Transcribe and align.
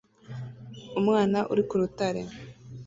Umwana 0.99 1.37
uri 1.51 1.63
ku 1.67 1.75
rutare 1.81 2.21